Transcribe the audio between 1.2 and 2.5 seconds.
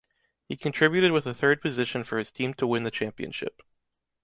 a third position for his